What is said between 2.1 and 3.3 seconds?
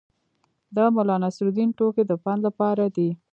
پند لپاره دي.